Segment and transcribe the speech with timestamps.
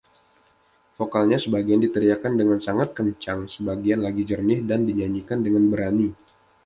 [0.99, 6.07] Vocalnya sebagian "diteriakkan dengan sangat kencang", sebagian lagi jernih dan "dinyanyikan dengan berani".